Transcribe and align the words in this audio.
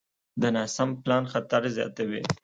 د 0.41 0.43
ناسم 0.55 0.89
پلان 1.03 1.23
خطر 1.33 1.61
زیاتوي. 1.77 2.21